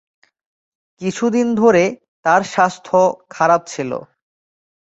[1.01, 1.83] কিছুদিন ধরে
[2.25, 2.97] তার স্বাস্থ্য
[3.29, 3.91] খারাপ ছিল।